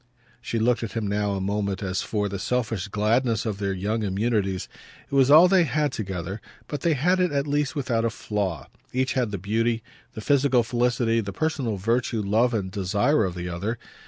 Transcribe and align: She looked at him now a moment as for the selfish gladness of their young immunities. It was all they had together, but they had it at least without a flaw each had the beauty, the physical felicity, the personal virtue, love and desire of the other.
She 0.41 0.57
looked 0.57 0.81
at 0.81 0.93
him 0.93 1.05
now 1.05 1.33
a 1.33 1.39
moment 1.39 1.83
as 1.83 2.01
for 2.01 2.27
the 2.27 2.39
selfish 2.39 2.87
gladness 2.87 3.45
of 3.45 3.59
their 3.59 3.71
young 3.71 4.01
immunities. 4.01 4.67
It 5.05 5.13
was 5.13 5.29
all 5.29 5.47
they 5.47 5.63
had 5.63 5.91
together, 5.91 6.41
but 6.67 6.81
they 6.81 6.95
had 6.95 7.19
it 7.19 7.31
at 7.31 7.45
least 7.45 7.75
without 7.75 8.03
a 8.03 8.09
flaw 8.09 8.65
each 8.91 9.13
had 9.13 9.29
the 9.29 9.37
beauty, 9.37 9.83
the 10.13 10.21
physical 10.21 10.63
felicity, 10.63 11.21
the 11.21 11.31
personal 11.31 11.75
virtue, 11.77 12.23
love 12.23 12.51
and 12.51 12.71
desire 12.71 13.23
of 13.25 13.35
the 13.35 13.47
other. 13.47 13.77